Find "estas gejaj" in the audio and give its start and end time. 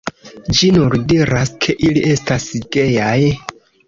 2.13-3.19